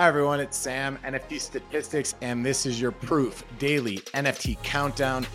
[0.00, 0.40] Hi, everyone.
[0.40, 5.26] It's Sam, NFT Statistics, and this is your proof daily NFT countdown.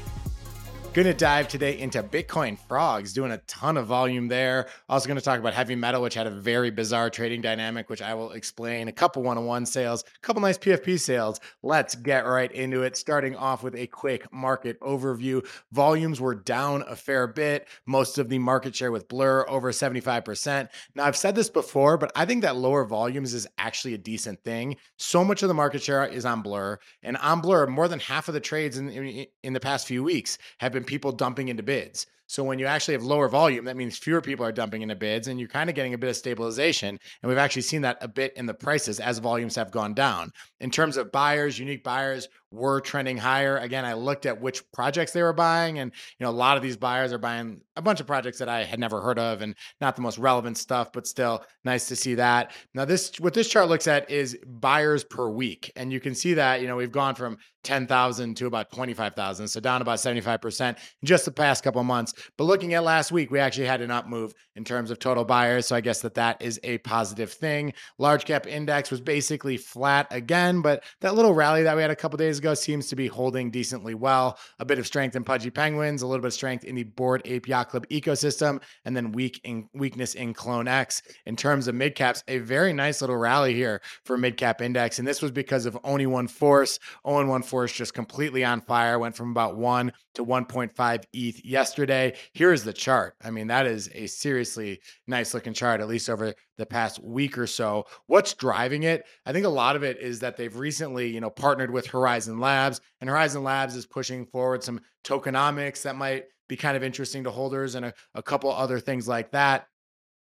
[0.95, 4.69] Going to dive today into Bitcoin frogs, doing a ton of volume there.
[4.87, 8.01] Also, going to talk about heavy metal, which had a very bizarre trading dynamic, which
[8.01, 8.87] I will explain.
[8.87, 11.41] A couple one on one sales, a couple nice PFP sales.
[11.61, 12.95] Let's get right into it.
[12.95, 15.45] Starting off with a quick market overview.
[15.73, 17.67] Volumes were down a fair bit.
[17.85, 20.69] Most of the market share with Blur over 75%.
[20.95, 24.45] Now, I've said this before, but I think that lower volumes is actually a decent
[24.45, 24.77] thing.
[24.97, 28.29] So much of the market share is on Blur, and on Blur, more than half
[28.29, 31.63] of the trades in, in, in the past few weeks have been people dumping into
[31.63, 32.07] bids.
[32.27, 35.27] So when you actually have lower volume, that means fewer people are dumping into bids
[35.27, 36.99] and you're kind of getting a bit of stabilization.
[37.21, 40.31] And we've actually seen that a bit in the prices as volumes have gone down.
[40.59, 43.57] In terms of buyers, unique buyers were trending higher.
[43.57, 46.63] Again, I looked at which projects they were buying and you know a lot of
[46.63, 49.55] these buyers are buying a bunch of projects that I had never heard of and
[49.81, 52.51] not the most relevant stuff, but still nice to see that.
[52.73, 55.71] Now this what this chart looks at is buyers per week.
[55.75, 59.59] And you can see that, you know, we've gone from 10,000 to about 25,000, so
[59.59, 62.13] down about 75% in just the past couple months.
[62.37, 65.25] But looking at last week, we actually had an up move in terms of total
[65.25, 65.67] buyers.
[65.67, 67.73] So I guess that that is a positive thing.
[67.97, 71.95] Large cap index was basically flat again, but that little rally that we had a
[71.95, 74.37] couple days ago seems to be holding decently well.
[74.59, 77.21] A bit of strength in Pudgy Penguins, a little bit of strength in the Bored
[77.25, 81.01] Ape Yacht Club ecosystem, and then weak in weakness in Clone X.
[81.25, 84.99] In terms of mid caps, a very nice little rally here for mid cap index,
[84.99, 86.79] and this was because of Oni One Force.
[87.03, 92.04] Oni One Force just completely on fire, went from about one to 1.5 ETH yesterday
[92.33, 93.15] here is the chart.
[93.23, 97.37] I mean, that is a seriously nice looking chart, at least over the past week
[97.37, 97.85] or so.
[98.07, 99.05] What's driving it?
[99.25, 102.39] I think a lot of it is that they've recently, you know, partnered with Horizon
[102.39, 107.23] Labs, and Horizon Labs is pushing forward some tokenomics that might be kind of interesting
[107.23, 109.67] to holders and a, a couple other things like that.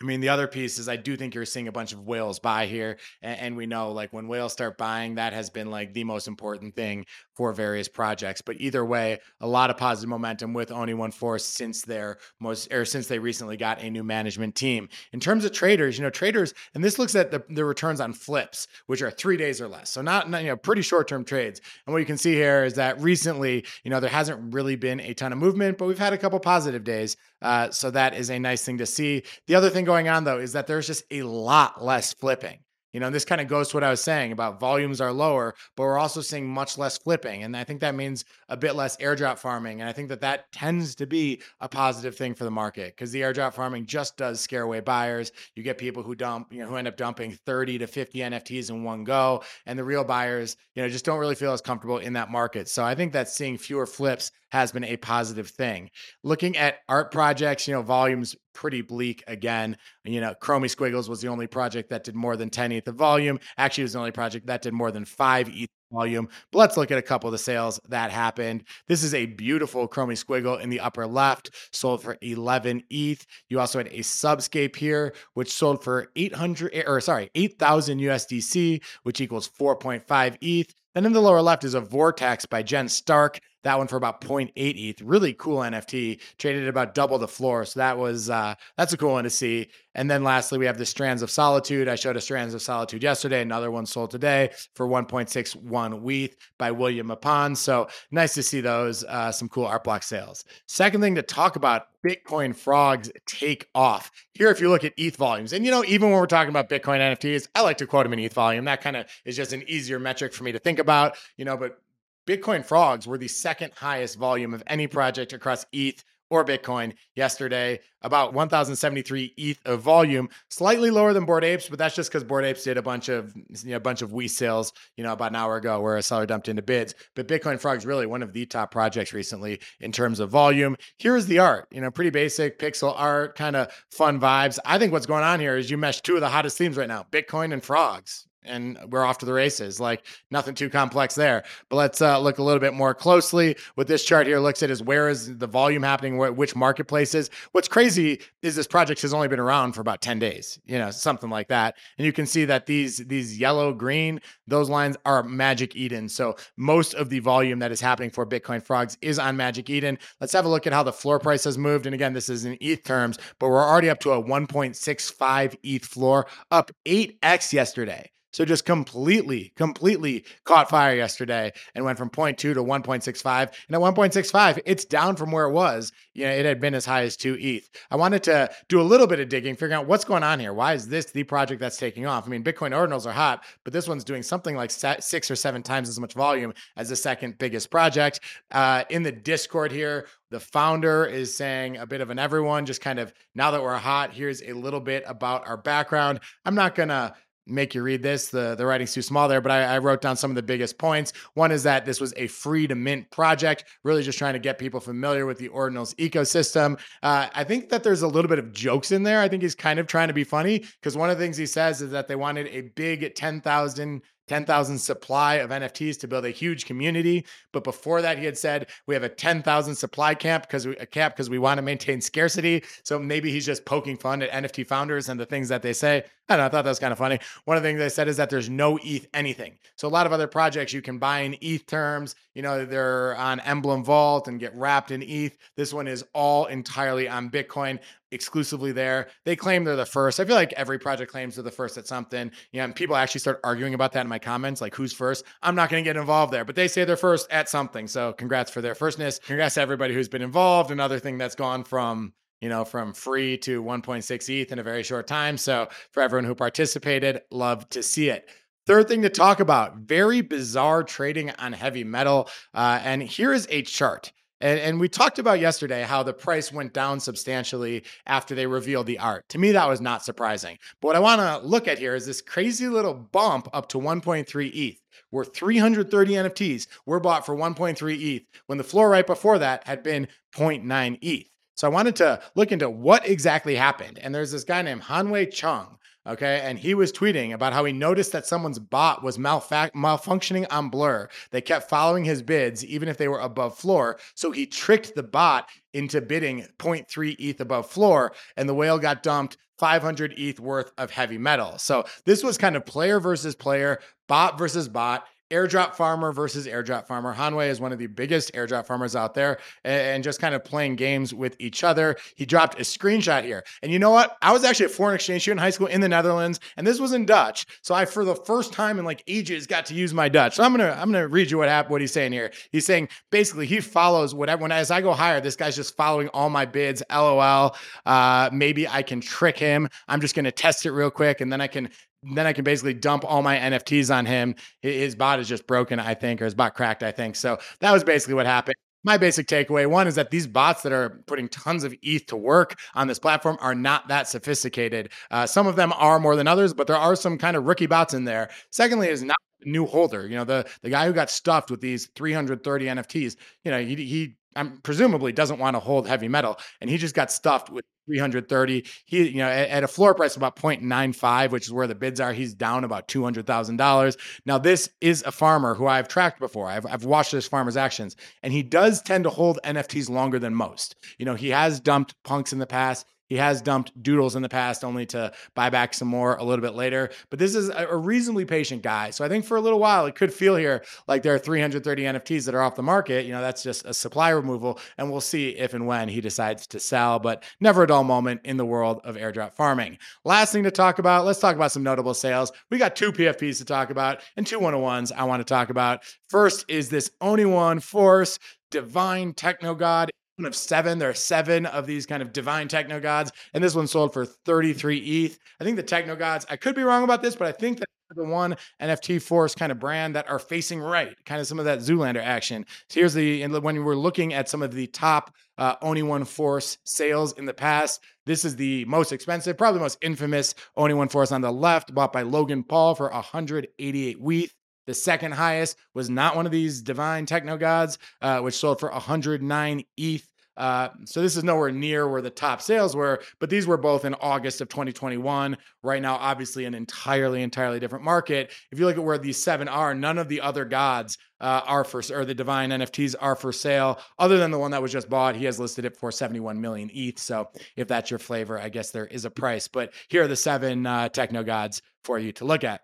[0.04, 2.38] I mean, the other piece is I do think you're seeing a bunch of whales
[2.38, 2.98] buy here.
[3.22, 6.28] And, and, we know like when whales start buying, that has been like the most
[6.28, 8.42] important thing for various projects.
[8.42, 12.70] But either way, a lot of positive momentum with Oni One Force since their most
[12.70, 14.90] or since they recently got a new management team.
[15.14, 18.12] In terms of traders, you know, traders, and this looks at the, the returns on
[18.12, 19.88] flips, which are three days or less.
[19.88, 21.62] So not, not you know, pretty short-term trades.
[21.86, 25.00] And what you can see here is that recently, you know, there hasn't really been
[25.00, 27.16] a ton of movement, but we've had a couple positive days.
[27.40, 29.22] Uh, so that is a nice thing to see.
[29.46, 32.58] The other thing going on though is that there's just a lot less flipping.
[32.94, 35.56] You know, this kind of goes to what I was saying about volumes are lower,
[35.74, 37.42] but we're also seeing much less flipping.
[37.42, 39.80] And I think that means a bit less airdrop farming.
[39.80, 43.10] And I think that that tends to be a positive thing for the market because
[43.10, 45.32] the airdrop farming just does scare away buyers.
[45.56, 48.70] You get people who dump, you know, who end up dumping 30 to 50 NFTs
[48.70, 49.42] in one go.
[49.66, 52.68] And the real buyers, you know, just don't really feel as comfortable in that market.
[52.68, 55.90] So I think that seeing fewer flips has been a positive thing.
[56.22, 59.76] Looking at art projects, you know, volumes pretty bleak again.
[60.04, 62.94] You know, Chromie Squiggles was the only project that did more than 10 ETH of
[62.94, 63.40] volume.
[63.58, 66.28] Actually, it was the only project that did more than 5 ETH volume.
[66.52, 68.62] But let's look at a couple of the sales that happened.
[68.86, 73.26] This is a beautiful Chromie Squiggle in the upper left, sold for 11 ETH.
[73.48, 78.84] You also had a Subscape here, which sold for 800 eh, or sorry, 8,000 USDC,
[79.02, 80.72] which equals 4.5 ETH.
[80.94, 83.40] Then in the lower left is a Vortex by Jen Stark.
[83.64, 85.00] That one for about 0.8 ETH.
[85.02, 86.20] Really cool NFT.
[86.38, 87.64] Traded about double the floor.
[87.64, 89.68] So that was uh, that's a cool one to see.
[89.94, 91.88] And then lastly, we have the Strands of Solitude.
[91.88, 93.42] I showed a Strands of Solitude yesterday.
[93.42, 97.56] Another one sold today for 1.61 ETH by William Mapan.
[97.56, 99.04] So nice to see those.
[99.04, 100.44] Uh, some cool art block sales.
[100.66, 104.10] Second thing to talk about Bitcoin frogs take off.
[104.34, 106.68] Here, if you look at ETH volumes, and you know, even when we're talking about
[106.68, 108.66] Bitcoin NFTs, I like to quote them in ETH volume.
[108.66, 111.56] That kind of is just an easier metric for me to think about, you know,
[111.56, 111.80] but
[112.26, 117.78] Bitcoin frogs were the second highest volume of any project across ETH or Bitcoin yesterday,
[118.02, 122.44] about 1,073 ETH of volume, slightly lower than Bored Apes, but that's just because Bored
[122.44, 125.32] Apes did a bunch of you know, a bunch of we sales, you know, about
[125.32, 126.94] an hour ago where a seller dumped into bids.
[127.14, 130.76] But Bitcoin Frogs really one of the top projects recently in terms of volume.
[130.98, 134.58] Here is the art, you know, pretty basic pixel art, kind of fun vibes.
[134.64, 136.88] I think what's going on here is you mesh two of the hottest themes right
[136.88, 139.80] now, Bitcoin and frogs and we're off to the races.
[139.80, 141.44] Like nothing too complex there.
[141.68, 143.56] But let's uh, look a little bit more closely.
[143.74, 147.30] What this chart here looks at is where is the volume happening, which marketplaces.
[147.52, 150.90] What's crazy is this project has only been around for about 10 days, you know,
[150.90, 151.76] something like that.
[151.98, 156.08] And you can see that these these yellow, green, those lines are Magic Eden.
[156.08, 159.98] So most of the volume that is happening for Bitcoin frogs is on Magic Eden.
[160.20, 161.86] Let's have a look at how the floor price has moved.
[161.86, 165.84] And again, this is in ETH terms, but we're already up to a 1.65 ETH
[165.84, 168.10] floor, up 8x yesterday.
[168.34, 173.52] So just completely, completely caught fire yesterday and went from 0.2 to 1.65.
[173.68, 175.92] And at 1.65, it's down from where it was.
[176.14, 177.70] You know, it had been as high as 2 ETH.
[177.92, 180.52] I wanted to do a little bit of digging, figuring out what's going on here.
[180.52, 182.26] Why is this the project that's taking off?
[182.26, 185.62] I mean, Bitcoin ordinals are hot, but this one's doing something like six or seven
[185.62, 188.18] times as much volume as the second biggest project.
[188.50, 192.80] Uh, in the Discord here, the founder is saying a bit of an everyone, just
[192.80, 196.18] kind of now that we're hot, here's a little bit about our background.
[196.44, 197.14] I'm not going to
[197.46, 198.28] make you read this.
[198.28, 200.78] The the writing's too small there, but I, I, wrote down some of the biggest
[200.78, 201.12] points.
[201.34, 204.58] One is that this was a free to mint project, really just trying to get
[204.58, 206.78] people familiar with the Ordinals ecosystem.
[207.02, 209.20] Uh, I think that there's a little bit of jokes in there.
[209.20, 211.46] I think he's kind of trying to be funny because one of the things he
[211.46, 216.30] says is that they wanted a big 10,000 10,000 supply of NFTs to build a
[216.30, 217.26] huge community.
[217.52, 221.14] But before that, he had said we have a 10,000 supply camp because a cap
[221.14, 222.64] because we want to maintain scarcity.
[222.84, 226.04] So maybe he's just poking fun at NFT founders and the things that they say.
[226.28, 226.34] I.
[226.36, 227.18] I thought that was kind of funny.
[227.44, 229.58] One of the things they said is that there's no ETH anything.
[229.76, 232.14] So a lot of other projects you can buy in ETH terms.
[232.34, 235.36] You know, they're on Emblem Vault and get wrapped in ETH.
[235.56, 237.78] This one is all entirely on Bitcoin
[238.10, 239.08] exclusively there.
[239.24, 240.18] They claim they're the first.
[240.20, 242.30] I feel like every project claims they're the first at something.
[242.52, 245.24] You know, and people actually start arguing about that in my comments, like who's first.
[245.42, 247.86] I'm not going to get involved there, but they say they're first at something.
[247.86, 249.18] So congrats for their firstness.
[249.18, 250.70] Congrats to everybody who's been involved.
[250.70, 254.82] Another thing that's gone from you know, from free to 1.6 ETH in a very
[254.82, 255.36] short time.
[255.38, 258.28] So for everyone who participated, love to see it.
[258.66, 262.28] Third thing to talk about very bizarre trading on heavy metal.
[262.54, 264.12] Uh, and here is a chart.
[264.40, 268.86] And, and we talked about yesterday how the price went down substantially after they revealed
[268.86, 269.28] the art.
[269.30, 270.58] To me, that was not surprising.
[270.80, 273.78] But what I want to look at here is this crazy little bump up to
[273.78, 279.38] 1.3 ETH, where 330 NFTs were bought for 1.3 ETH, when the floor right before
[279.38, 281.33] that had been 0.9 ETH.
[281.54, 283.98] So I wanted to look into what exactly happened.
[283.98, 286.40] And there's this guy named Hanwe Chang Okay.
[286.42, 290.68] And he was tweeting about how he noticed that someone's bot was malfa- malfunctioning on
[290.68, 291.08] Blur.
[291.30, 293.98] They kept following his bids, even if they were above floor.
[294.14, 299.02] So he tricked the bot into bidding 0.3 ETH above floor, and the whale got
[299.02, 301.58] dumped 500 ETH worth of heavy metal.
[301.58, 306.86] So this was kind of player versus player, bot versus bot airdrop farmer versus airdrop
[306.86, 307.14] farmer.
[307.14, 310.76] Hanwe is one of the biggest airdrop farmers out there and just kind of playing
[310.76, 311.96] games with each other.
[312.16, 313.44] He dropped a screenshot here.
[313.62, 314.16] And you know what?
[314.22, 316.80] I was actually a foreign exchange student in high school in the Netherlands, and this
[316.80, 317.46] was in Dutch.
[317.62, 320.36] So I, for the first time in like ages, got to use my Dutch.
[320.36, 322.30] So I'm gonna I'm gonna read you what happened, what he's saying here.
[322.52, 326.08] He's saying basically he follows whatever when as I go higher, this guy's just following
[326.08, 326.82] all my bids.
[326.90, 327.56] LOL.
[327.86, 329.68] Uh, maybe I can trick him.
[329.88, 331.70] I'm just gonna test it real quick, and then I can
[332.12, 334.34] then I can basically dump all my NFTs on him.
[334.60, 337.16] His bot is just broken, I think, or his bot cracked, I think.
[337.16, 338.56] So that was basically what happened.
[338.86, 342.16] My basic takeaway one is that these bots that are putting tons of ETH to
[342.16, 344.90] work on this platform are not that sophisticated.
[345.10, 347.66] Uh, some of them are more than others, but there are some kind of rookie
[347.66, 348.28] bots in there.
[348.50, 350.06] Secondly, is not a new holder.
[350.06, 353.16] You know, the the guy who got stuffed with these 330 NFTs.
[353.42, 356.94] You know, he he I'm presumably doesn't want to hold heavy metal, and he just
[356.94, 358.64] got stuffed with 330.
[358.84, 361.74] He, you know, at, at, a floor price of about 0.95, which is where the
[361.74, 363.96] bids are, he's down about $200,000.
[364.26, 366.48] Now, this is a farmer who I've tracked before.
[366.48, 370.34] I've, I've watched this farmer's actions, and he does tend to hold NFTs longer than
[370.34, 370.76] most.
[370.98, 372.86] You know, he has dumped punks in the past.
[373.06, 376.42] He has dumped doodles in the past only to buy back some more a little
[376.42, 376.90] bit later.
[377.10, 378.90] But this is a reasonably patient guy.
[378.90, 381.82] So I think for a little while, it could feel here like there are 330
[381.82, 383.04] NFTs that are off the market.
[383.04, 384.58] You know, that's just a supply removal.
[384.78, 388.22] And we'll see if and when he decides to sell, but never a dull moment
[388.24, 389.78] in the world of airdrop farming.
[390.04, 392.32] Last thing to talk about, let's talk about some notable sales.
[392.50, 395.84] We got two PFPs to talk about and two 101s I want to talk about.
[396.08, 398.18] First is this Oni One Force
[398.50, 399.90] Divine Techno God
[400.22, 400.78] of seven.
[400.78, 404.06] There are seven of these kind of divine techno gods, and this one sold for
[404.06, 405.18] 33 ETH.
[405.40, 407.66] I think the techno gods, I could be wrong about this, but I think that
[407.90, 411.44] the one NFT force kind of brand that are facing right, kind of some of
[411.44, 412.46] that Zoolander action.
[412.68, 416.58] So here's the when we're looking at some of the top uh, Oni One Force
[416.64, 417.82] sales in the past.
[418.06, 421.74] This is the most expensive, probably the most infamous Oni One Force on the left,
[421.74, 424.34] bought by Logan Paul for 188 ETH.
[424.66, 428.70] The second highest was not one of these divine techno gods, uh, which sold for
[428.70, 430.08] 109 ETH.
[430.36, 433.84] Uh, so this is nowhere near where the top sales were, but these were both
[433.84, 435.36] in August of 2021.
[435.62, 438.32] Right now, obviously, an entirely, entirely different market.
[438.50, 441.64] If you look at where these seven are, none of the other gods uh, are
[441.64, 444.90] for, or the divine NFTs are for sale, other than the one that was just
[444.90, 445.14] bought.
[445.14, 446.98] He has listed it for 71 million ETH.
[446.98, 449.46] So if that's your flavor, I guess there is a price.
[449.46, 452.62] But here are the seven uh, techno gods for you to look at.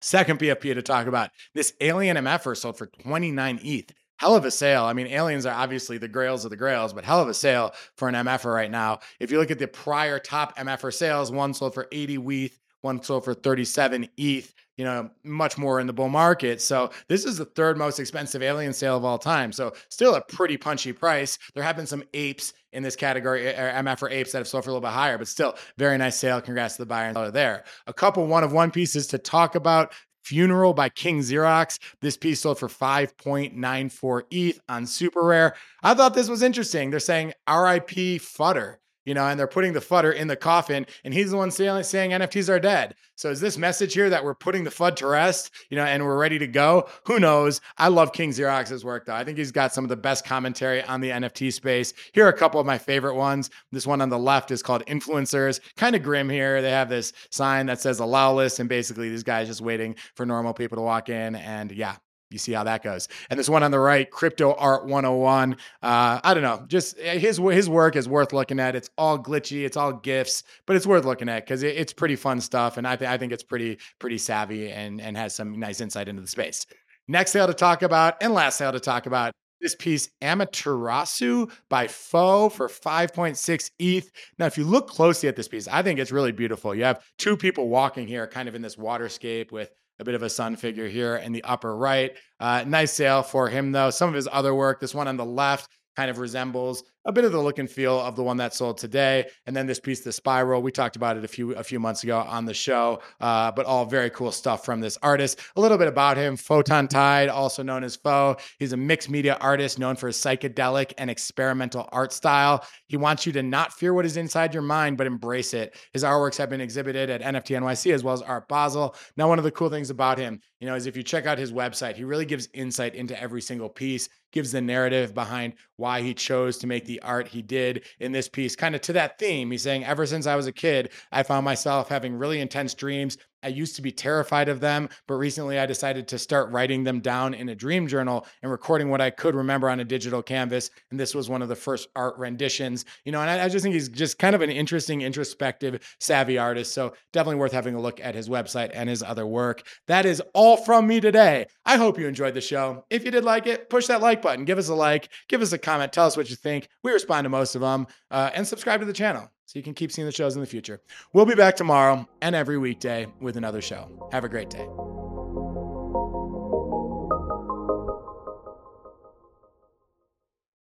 [0.00, 3.92] Second PFP to talk about this alien MFer sold for 29 ETH.
[4.18, 4.84] Hell of a sale.
[4.84, 7.72] I mean, aliens are obviously the grails of the grails, but hell of a sale
[7.96, 8.98] for an MFR er right now.
[9.20, 12.58] If you look at the prior top MFR er sales, one sold for 80 ETH,
[12.80, 14.54] one sold for 37 ETH.
[14.78, 16.62] You know, much more in the bull market.
[16.62, 19.52] So this is the third most expensive alien sale of all time.
[19.52, 21.36] So still a pretty punchy price.
[21.54, 24.64] There have been some apes in this category, or MF for apes that have sold
[24.64, 26.40] for a little bit higher, but still very nice sale.
[26.40, 27.64] Congrats to the buyer and seller there.
[27.86, 29.92] A couple one of one pieces to talk about.
[30.22, 31.78] Funeral by King Xerox.
[32.02, 35.52] This piece sold for 5.94 ETH on SuperRare.
[35.82, 36.90] I thought this was interesting.
[36.90, 38.76] They're saying RIP Futter
[39.08, 41.82] you know, and they're putting the fudder in the coffin, and he's the one saying,
[41.84, 42.94] saying NFTs are dead.
[43.16, 46.04] So is this message here that we're putting the FUD to rest, you know, and
[46.04, 46.86] we're ready to go?
[47.06, 47.62] Who knows?
[47.78, 49.14] I love King Xerox's work, though.
[49.14, 51.94] I think he's got some of the best commentary on the NFT space.
[52.12, 53.48] Here are a couple of my favorite ones.
[53.72, 55.60] This one on the left is called Influencers.
[55.78, 56.60] Kind of grim here.
[56.60, 60.26] They have this sign that says allow list, and basically these guys just waiting for
[60.26, 61.34] normal people to walk in.
[61.34, 61.96] And yeah,
[62.30, 63.08] you see how that goes.
[63.30, 65.54] And this one on the right, Crypto Art 101.
[65.82, 68.76] Uh, I don't know, just eh, his his work is worth looking at.
[68.76, 72.16] It's all glitchy, it's all gifs, but it's worth looking at because it, it's pretty
[72.16, 75.58] fun stuff, and I think I think it's pretty pretty savvy and and has some
[75.58, 76.66] nice insight into the space.
[77.08, 79.32] Next sale to talk about, and last sale to talk about.
[79.60, 84.08] This piece, Amaterasu by Pho for 5.6 ETH.
[84.38, 86.76] Now, if you look closely at this piece, I think it's really beautiful.
[86.76, 90.22] You have two people walking here, kind of in this waterscape with a bit of
[90.22, 92.12] a sun figure here in the upper right.
[92.40, 93.90] Uh, nice sale for him, though.
[93.90, 97.24] Some of his other work, this one on the left, kind of resembles a bit
[97.24, 99.26] of the look and feel of the one that sold today.
[99.46, 102.04] And then this piece, the spiral, we talked about it a few a few months
[102.04, 105.40] ago on the show, uh, but all very cool stuff from this artist.
[105.56, 108.36] A little bit about him: Photon Tide, also known as Pho.
[108.58, 112.62] He's a mixed media artist known for his psychedelic and experimental art style.
[112.86, 115.76] He wants you to not fear what is inside your mind, but embrace it.
[115.94, 118.94] His artworks have been exhibited at NFT NYC as well as Art Basel.
[119.16, 121.38] Now, one of the cool things about him, you know, is if you check out
[121.38, 126.02] his website, he really gives insight into every single piece gives the narrative behind why
[126.02, 129.18] he chose to make the art he did in this piece, kind of to that
[129.18, 129.50] theme.
[129.50, 133.16] He's saying, ever since I was a kid, I found myself having really intense dreams
[133.48, 137.00] I used to be terrified of them, but recently I decided to start writing them
[137.00, 140.68] down in a dream journal and recording what I could remember on a digital canvas.
[140.90, 143.62] And this was one of the first art renditions, you know, and I, I, just
[143.62, 146.74] think he's just kind of an interesting, introspective, savvy artist.
[146.74, 149.66] So definitely worth having a look at his website and his other work.
[149.86, 151.46] That is all from me today.
[151.64, 152.84] I hope you enjoyed the show.
[152.90, 155.52] If you did like it, push that like button, give us a like, give us
[155.52, 156.68] a comment, tell us what you think.
[156.84, 159.72] We respond to most of them, uh, and subscribe to the channel so you can
[159.72, 160.82] keep seeing the shows in the future.
[161.14, 164.10] We'll be back tomorrow and every weekday with another show.
[164.12, 164.68] Have a great day.